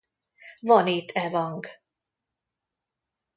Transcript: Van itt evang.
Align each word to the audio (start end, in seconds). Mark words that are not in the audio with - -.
Van 0.61 0.87
itt 0.87 1.11
evang. 1.11 1.63